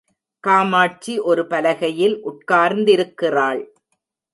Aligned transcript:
காமாட்சி 0.43 1.13
ஒருபலகையில் 1.21 2.17
உட்கார்ந்திருக்கிறாள். 2.23 3.63